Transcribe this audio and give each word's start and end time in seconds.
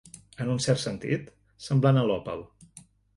En 0.43 0.47
un 0.53 0.61
cert 0.65 0.79
sentit, 0.83 1.27
semblant 1.65 1.99
a 2.03 2.07
l'òpal. 2.13 2.43